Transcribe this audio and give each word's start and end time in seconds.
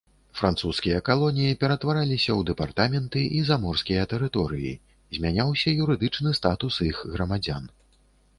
Французскія 0.37 1.01
калоніі 1.09 1.57
ператвараліся 1.63 2.25
ў 2.25 2.39
дэпартаменты 2.47 3.21
і 3.41 3.43
заморскія 3.51 4.07
тэрыторыі, 4.15 4.73
змяняўся 5.19 5.75
юрыдычны 5.87 6.29
статус 6.41 6.81
іх 6.91 7.05
грамадзян. 7.13 7.63